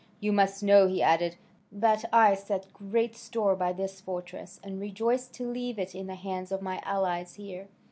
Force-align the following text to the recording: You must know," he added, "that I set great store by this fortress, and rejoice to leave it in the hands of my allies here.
You 0.19 0.31
must 0.33 0.63
know," 0.63 0.87
he 0.87 1.03
added, 1.03 1.35
"that 1.71 2.05
I 2.11 2.33
set 2.33 2.73
great 2.73 3.15
store 3.15 3.55
by 3.55 3.71
this 3.71 4.01
fortress, 4.01 4.59
and 4.63 4.81
rejoice 4.81 5.27
to 5.27 5.47
leave 5.47 5.77
it 5.77 5.93
in 5.93 6.07
the 6.07 6.15
hands 6.15 6.51
of 6.51 6.63
my 6.63 6.81
allies 6.83 7.35
here. 7.35 7.67